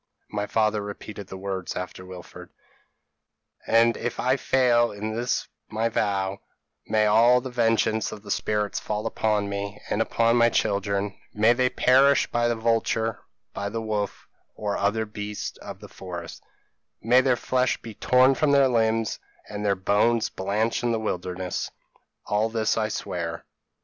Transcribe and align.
p> 0.31 0.35
"My 0.35 0.47
father 0.47 0.81
repeated 0.81 1.27
the 1.27 1.37
words 1.37 1.75
after 1.75 2.03
Wilfred. 2.03 2.49
"'And 3.67 3.95
if 3.95 4.19
I 4.19 4.35
fail 4.35 4.91
in 4.91 5.13
this 5.15 5.47
my 5.69 5.89
vow, 5.89 6.39
may 6.87 7.05
all 7.05 7.39
the 7.39 7.51
vengeance 7.51 8.11
of 8.11 8.23
the 8.23 8.31
spirits 8.31 8.79
fall 8.79 9.05
upon 9.05 9.47
me 9.47 9.79
and 9.91 10.01
upon 10.01 10.37
my 10.37 10.49
children; 10.49 11.15
may 11.35 11.53
they 11.53 11.69
perish 11.69 12.25
by 12.31 12.47
the 12.47 12.55
vulture, 12.55 13.19
by 13.53 13.69
the 13.69 13.79
wolf, 13.83 14.27
or 14.55 14.75
other 14.75 15.05
beasts 15.05 15.59
of 15.59 15.81
the 15.81 15.87
forest; 15.87 16.41
may 17.03 17.21
their 17.21 17.35
flesh 17.35 17.77
be 17.79 17.93
torn 17.93 18.33
from 18.33 18.53
their 18.53 18.67
limbs, 18.69 19.19
and 19.49 19.63
their 19.63 19.75
bones 19.75 20.29
blanch 20.29 20.81
in 20.81 20.91
the 20.91 20.99
wilderness: 20.99 21.69
all 22.25 22.49
this 22.49 22.75
I 22.75 22.87
swear.' 22.87 23.45